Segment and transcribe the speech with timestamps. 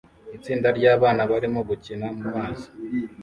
[0.37, 2.67] Itsinda ryabana barimo gukina mumazi